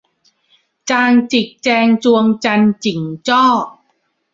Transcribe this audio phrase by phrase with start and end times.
[0.89, 3.45] จางจิกแจงจวงจันน์ จิ่งจ้อ